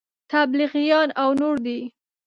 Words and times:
تبلیغیان 0.31 1.09
او 1.21 1.29
نور 1.39 1.55
دي. 1.65 1.79